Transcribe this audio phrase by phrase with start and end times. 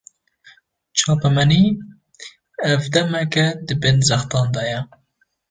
[0.97, 1.63] Çapemenî,
[2.71, 4.81] ev demeke di bin zextan de ye